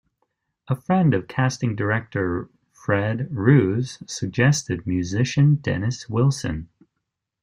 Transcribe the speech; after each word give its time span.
A 0.67 0.75
friend 0.75 1.13
of 1.13 1.27
casting 1.27 1.75
director 1.75 2.49
Fred 2.73 3.27
Roos 3.29 4.01
suggested 4.07 4.87
musician 4.87 5.57
Dennis 5.57 6.09
Wilson. 6.09 6.69